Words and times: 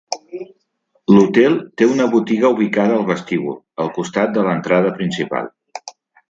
L'hotel 1.15 1.57
té 1.81 1.87
una 1.95 2.07
botiga 2.15 2.51
ubicada 2.55 2.95
al 3.01 3.05
vestíbul, 3.11 3.55
al 3.85 3.93
costat 3.99 4.35
de 4.39 4.47
l'entrada 4.49 4.95
principal. 4.97 5.55